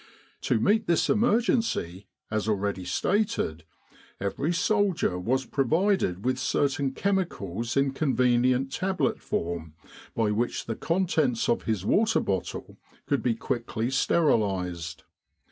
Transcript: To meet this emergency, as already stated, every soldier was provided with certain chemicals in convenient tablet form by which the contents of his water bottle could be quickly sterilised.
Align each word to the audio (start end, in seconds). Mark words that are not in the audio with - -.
To 0.49 0.59
meet 0.59 0.87
this 0.87 1.11
emergency, 1.11 2.07
as 2.31 2.47
already 2.49 2.85
stated, 2.85 3.65
every 4.19 4.51
soldier 4.51 5.19
was 5.19 5.45
provided 5.45 6.25
with 6.25 6.39
certain 6.39 6.93
chemicals 6.93 7.77
in 7.77 7.91
convenient 7.91 8.71
tablet 8.71 9.19
form 9.21 9.75
by 10.15 10.31
which 10.31 10.65
the 10.65 10.75
contents 10.75 11.47
of 11.47 11.65
his 11.65 11.85
water 11.85 12.19
bottle 12.19 12.79
could 13.05 13.21
be 13.21 13.35
quickly 13.35 13.91
sterilised. 13.91 15.03